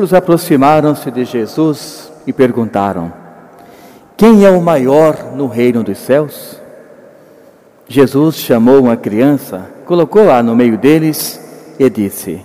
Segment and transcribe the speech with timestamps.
[0.00, 3.12] discípulos aproximaram-se de Jesus e perguntaram:
[4.16, 6.58] Quem é o maior no reino dos céus?
[7.86, 11.40] Jesus chamou uma criança, colocou-a no meio deles
[11.78, 12.40] e disse: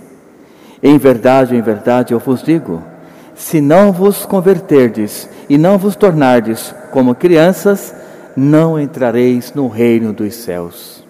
[0.82, 2.82] Em verdade, em verdade eu vos digo,
[3.34, 7.94] se não vos converterdes e não vos tornardes como crianças,
[8.36, 11.04] não entrareis no reino dos céus.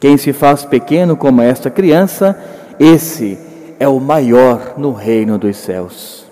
[0.00, 2.36] Quem se faz pequeno como esta criança,
[2.78, 3.53] esse é
[3.88, 6.24] o maior no reino dos céus.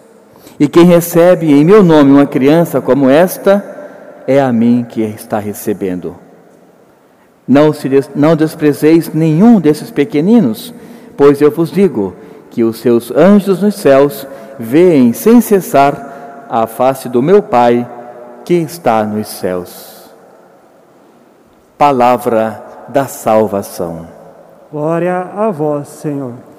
[0.59, 3.65] E quem recebe em meu nome uma criança como esta,
[4.27, 6.17] é a mim que está recebendo.
[7.47, 10.73] Não, se não desprezeis nenhum desses pequeninos,
[11.17, 12.15] pois eu vos digo
[12.51, 14.27] que os seus anjos nos céus
[14.59, 17.89] veem sem cessar a face do meu Pai
[18.45, 20.11] que está nos céus.
[21.77, 24.07] Palavra da salvação.
[24.71, 26.52] Glória a vós, Senhor.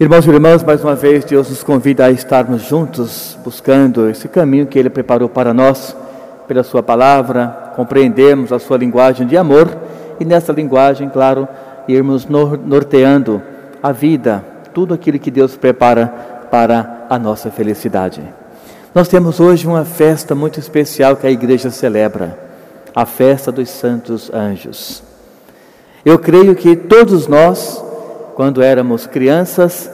[0.00, 4.64] Irmãos e irmãs, mais uma vez Deus nos convida a estarmos juntos buscando esse caminho
[4.64, 5.96] que Ele preparou para nós,
[6.46, 9.76] pela Sua palavra, compreendermos a Sua linguagem de amor
[10.20, 11.48] e nessa linguagem, claro,
[11.88, 13.42] irmos norteando
[13.82, 16.06] a vida, tudo aquilo que Deus prepara
[16.48, 18.22] para a nossa felicidade.
[18.94, 22.38] Nós temos hoje uma festa muito especial que a igreja celebra,
[22.94, 25.02] a festa dos santos anjos.
[26.04, 27.87] Eu creio que todos nós
[28.38, 29.90] quando éramos crianças,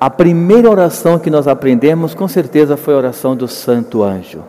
[0.00, 4.42] a primeira oração que nós aprendemos, com certeza, foi a oração do Santo Anjo.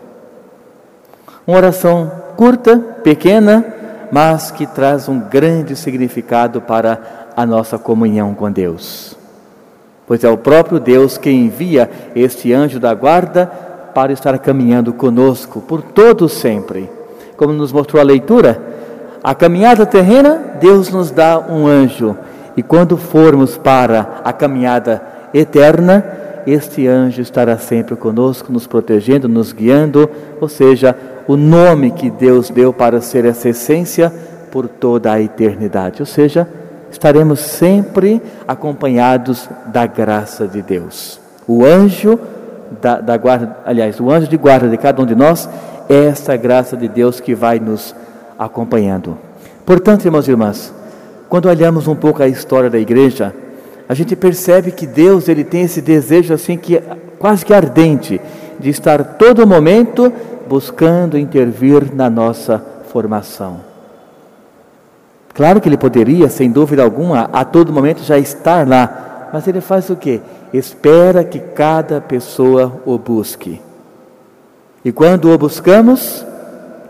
[1.46, 3.64] Uma oração curta, pequena,
[4.12, 9.16] mas que traz um grande significado para a nossa comunhão com Deus.
[10.08, 13.46] Pois é o próprio Deus que envia este anjo da guarda
[13.94, 16.90] para estar caminhando conosco por todo sempre.
[17.38, 18.60] Como nos mostrou a leitura,
[19.24, 22.18] a caminhada terrena, Deus nos dá um anjo
[22.58, 25.02] e quando formos para a caminhada
[25.34, 26.06] eterna,
[26.48, 30.96] este anjo estará sempre conosco, nos protegendo, nos guiando, ou seja,
[31.28, 34.14] o nome que Deus deu para ser essa essência
[34.52, 36.02] por toda a eternidade.
[36.02, 36.48] Ou seja,
[36.92, 41.20] estaremos sempre acompanhados da graça de Deus.
[41.48, 42.20] O anjo
[42.82, 45.50] da, da, guarda, aliás, o anjo de guarda de cada um de nós
[45.90, 47.96] é essa graça de Deus que vai nos
[48.38, 49.18] acompanhando.
[49.66, 50.74] Portanto, irmãos e irmãs,
[51.30, 53.34] quando olhamos um pouco a história da igreja,
[53.88, 56.82] a gente percebe que Deus ele tem esse desejo assim que
[57.20, 58.20] quase que ardente
[58.60, 60.12] de estar todo momento
[60.48, 63.60] buscando intervir na nossa formação.
[65.34, 69.60] Claro que ele poderia, sem dúvida alguma, a todo momento já estar lá, mas ele
[69.60, 70.22] faz o quê?
[70.54, 73.62] Espera que cada pessoa o busque.
[74.84, 76.26] E quando o buscamos,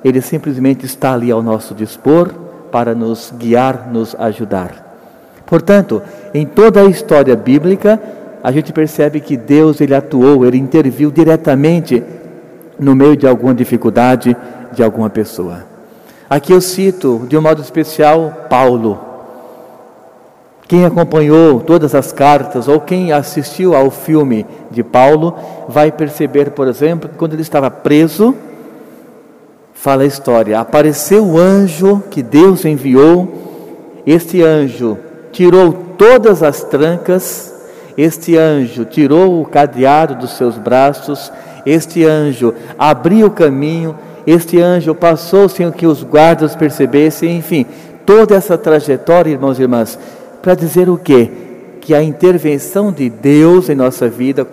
[0.04, 2.45] ele simplesmente está ali ao nosso dispor
[2.76, 4.98] para nos guiar, nos ajudar.
[5.46, 6.02] Portanto,
[6.34, 7.98] em toda a história bíblica,
[8.44, 12.04] a gente percebe que Deus ele atuou, ele interviu diretamente
[12.78, 14.36] no meio de alguma dificuldade
[14.74, 15.64] de alguma pessoa.
[16.30, 19.00] Aqui eu cito de um modo especial Paulo.
[20.68, 25.34] Quem acompanhou todas as cartas ou quem assistiu ao filme de Paulo
[25.70, 28.36] vai perceber, por exemplo, que quando ele estava preso,
[29.86, 30.60] fala a história.
[30.60, 34.02] Apareceu o anjo que Deus enviou.
[34.04, 34.98] Este anjo
[35.32, 37.54] tirou todas as trancas.
[37.96, 41.32] Este anjo tirou o cadeado dos seus braços.
[41.68, 43.96] Este anjo abriu o caminho.
[44.26, 47.38] Este anjo passou sem que os guardas percebessem.
[47.38, 47.64] Enfim,
[48.08, 50.00] toda essa trajetória, irmãos e irmãs,
[50.42, 51.30] para dizer o quê?
[51.80, 54.48] Que a intervenção de Deus em nossa vida,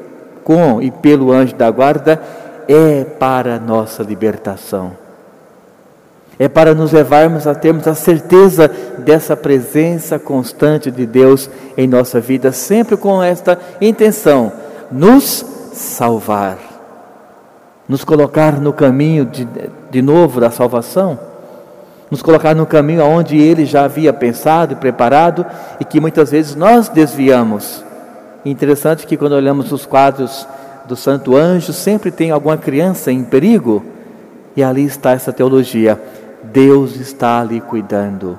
[0.45, 2.21] com e pelo anjo da guarda,
[2.69, 5.02] é para nossa libertação
[6.39, 12.21] é para nos levarmos a termos a certeza dessa presença constante de Deus em nossa
[12.21, 14.53] vida, sempre com esta intenção:
[14.91, 16.59] nos salvar,
[17.89, 19.47] nos colocar no caminho de,
[19.91, 21.19] de novo da salvação,
[22.11, 25.45] nos colocar no caminho onde Ele já havia pensado e preparado
[25.81, 27.85] e que muitas vezes nós desviamos.
[28.45, 30.47] Interessante que quando olhamos os quadros
[30.87, 33.85] do Santo Anjo, sempre tem alguma criança em perigo,
[34.57, 35.99] e ali está essa teologia
[36.43, 38.39] Deus está ali cuidando.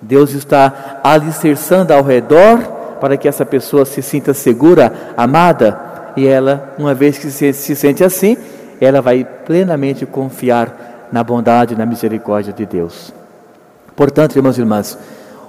[0.00, 2.58] Deus está alicerçando ao redor
[3.00, 5.78] para que essa pessoa se sinta segura, amada,
[6.16, 8.36] e ela, uma vez que se, se sente assim,
[8.80, 13.12] ela vai plenamente confiar na bondade e na misericórdia de Deus.
[13.96, 14.98] Portanto, irmãos e irmãs,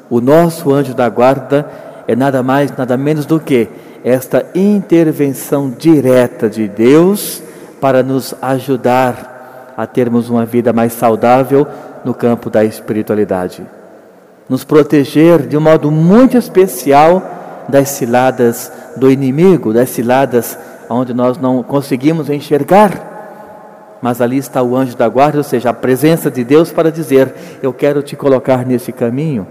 [0.10, 1.70] o nosso anjo da guarda
[2.08, 3.68] é nada mais, nada menos do que
[4.04, 7.42] esta intervenção direta de Deus
[7.82, 9.35] para nos ajudar
[9.76, 11.68] a termos uma vida mais saudável
[12.04, 13.66] no campo da espiritualidade.
[14.48, 17.22] Nos proteger de um modo muito especial
[17.68, 20.58] das ciladas do inimigo, das ciladas
[20.90, 23.14] onde nós não conseguimos enxergar.
[24.02, 27.34] Mas ali está o anjo da guarda, ou seja, a presença de Deus para dizer:
[27.64, 29.48] Eu quero te colocar nesse caminho.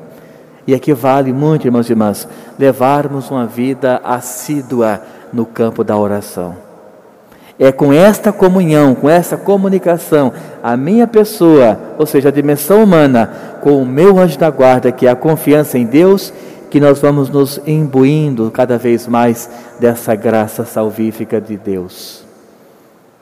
[0.67, 2.29] E aqui vale muito, irmãos e irmãs,
[2.59, 6.64] levarmos uma vida assídua no campo da oração.
[7.59, 13.31] É com esta comunhão, com essa comunicação, a minha pessoa, ou seja, a dimensão humana,
[13.61, 16.33] com o meu anjo da guarda, que é a confiança em Deus,
[16.69, 19.49] que nós vamos nos imbuindo cada vez mais
[19.79, 22.25] dessa graça salvífica de Deus.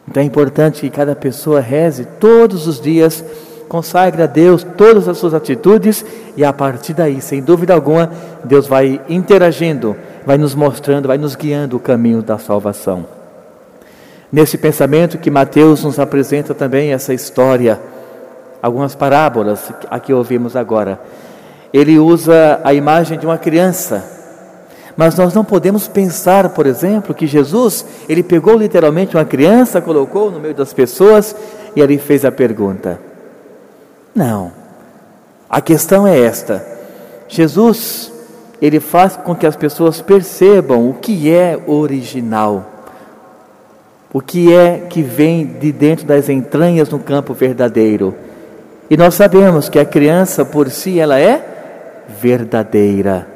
[0.09, 3.23] Então é importante que cada pessoa reze todos os dias,
[3.69, 6.05] consagre a Deus todas as suas atitudes
[6.35, 8.11] e a partir daí, sem dúvida alguma,
[8.43, 9.95] Deus vai interagindo,
[10.25, 13.22] vai nos mostrando, vai nos guiando o caminho da salvação.
[14.33, 17.79] Nesse pensamento que Mateus nos apresenta também essa história,
[18.63, 20.99] algumas parábolas a que ouvimos agora.
[21.71, 24.03] Ele usa a imagem de uma criança.
[24.97, 30.31] Mas nós não podemos pensar, por exemplo, que Jesus, ele pegou literalmente uma criança, colocou
[30.31, 31.37] no meio das pessoas
[31.77, 32.99] e ele fez a pergunta.
[34.15, 34.51] Não.
[35.49, 36.67] A questão é esta.
[37.29, 38.11] Jesus,
[38.63, 42.72] ele faz com que as pessoas percebam o que é original
[44.13, 48.15] o que é que vem de dentro das entranhas no campo verdadeiro.
[48.91, 53.27] E nós sabemos que a criança por si ela é verdadeira.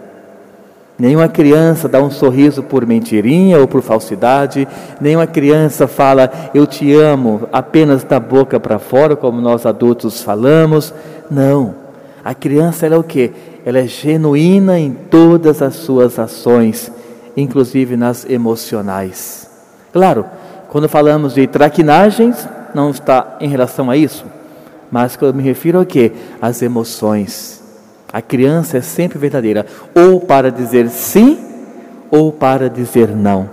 [0.98, 4.66] Nenhuma criança dá um sorriso por mentirinha ou por falsidade,
[5.00, 10.92] nenhuma criança fala eu te amo apenas da boca para fora, como nós adultos falamos.
[11.30, 11.74] Não.
[12.24, 13.32] A criança ela é o que?
[13.64, 16.90] Ela é genuína em todas as suas ações,
[17.36, 19.48] inclusive nas emocionais.
[19.92, 20.24] Claro,
[20.76, 24.26] quando falamos de traquinagens, não está em relação a isso,
[24.90, 26.12] mas eu me refiro a quê?
[26.38, 27.62] As emoções.
[28.12, 29.64] A criança é sempre verdadeira,
[29.94, 31.38] ou para dizer sim,
[32.10, 33.48] ou para dizer não.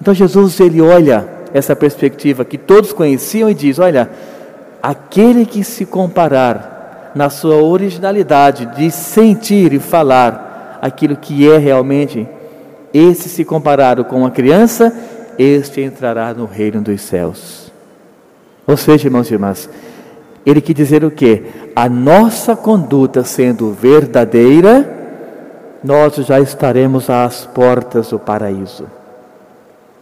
[0.00, 4.10] Então Jesus ele olha essa perspectiva que todos conheciam e diz: olha,
[4.82, 12.26] aquele que se comparar na sua originalidade de sentir e falar aquilo que é realmente,
[12.92, 14.92] esse se comparado com uma criança,
[15.38, 17.72] este entrará no reino dos céus.
[18.66, 19.68] Ou seja, irmãos e irmãs,
[20.44, 21.44] ele quer dizer o que?
[21.74, 24.88] A nossa conduta sendo verdadeira,
[25.82, 28.86] nós já estaremos às portas do paraíso.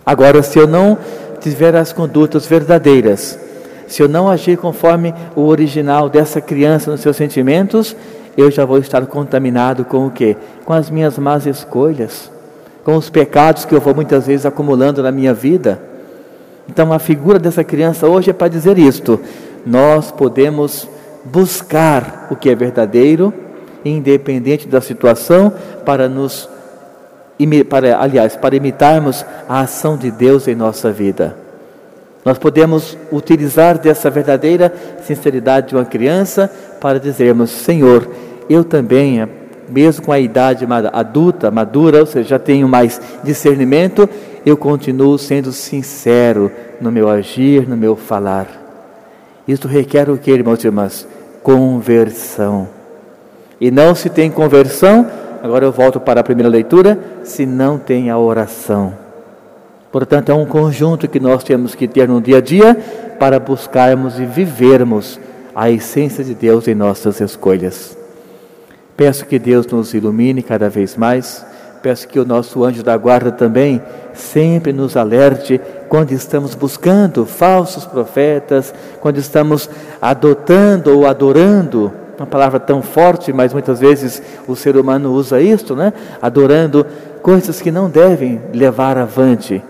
[0.05, 0.99] Agora, se eu não
[1.41, 3.39] tiver as condutas verdadeiras,
[3.87, 7.97] se eu não agir conforme o original dessa criança nos seus sentimentos,
[8.37, 10.37] eu já vou estar contaminado com o que?
[10.65, 12.31] Com as minhas más escolhas
[12.85, 15.81] com os pecados que eu vou muitas vezes acumulando na minha vida.
[16.69, 19.21] Então, a figura dessa criança hoje é para dizer isto:
[19.67, 20.89] nós podemos
[21.25, 23.33] buscar o que é verdadeiro,
[23.85, 25.53] independente da situação,
[25.85, 26.49] para nos,
[27.69, 31.37] para, aliás, para imitarmos a ação de Deus em nossa vida.
[32.25, 34.73] Nós podemos utilizar dessa verdadeira
[35.07, 36.51] sinceridade de uma criança
[36.81, 38.09] para dizermos: Senhor,
[38.49, 39.21] eu também
[39.71, 44.09] mesmo com a idade adulta, madura, ou seja, já tenho mais discernimento,
[44.45, 46.51] eu continuo sendo sincero
[46.81, 48.47] no meu agir, no meu falar.
[49.47, 51.07] Isso requer o que, irmãos e irmãs?
[51.43, 52.69] Conversão.
[53.61, 55.07] E não se tem conversão,
[55.43, 58.95] agora eu volto para a primeira leitura, se não tem a oração.
[59.93, 62.77] Portanto, é um conjunto que nós temos que ter no dia a dia
[63.19, 65.19] para buscarmos e vivermos
[65.55, 68.00] a essência de Deus em nossas escolhas.
[69.01, 71.43] Peço que Deus nos ilumine cada vez mais.
[71.83, 73.81] Peço que o nosso anjo da guarda também
[74.13, 79.71] sempre nos alerte quando estamos buscando falsos profetas, quando estamos
[80.03, 85.75] adotando ou adorando, uma palavra tão forte, mas muitas vezes o ser humano usa isto,
[85.75, 85.95] né?
[86.21, 86.85] Adorando
[87.23, 89.63] coisas que não devem levar avante,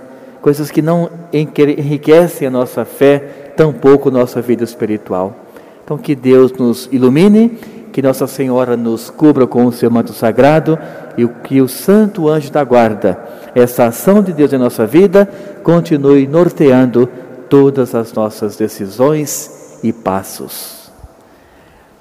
[0.43, 5.37] coisas que não enriquecem a nossa fé, tampouco nossa vida espiritual.
[5.85, 10.79] Então que Deus nos ilumine que Nossa Senhora nos cubra com o seu manto sagrado
[11.17, 13.19] e que o santo anjo da guarda,
[13.55, 15.29] essa ação de Deus em nossa vida,
[15.63, 17.09] continue norteando
[17.49, 20.91] todas as nossas decisões e passos.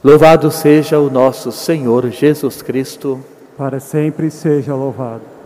[0.03, 3.19] Louvado seja o nosso Senhor Jesus Cristo.
[3.57, 5.38] Para sempre seja louvado.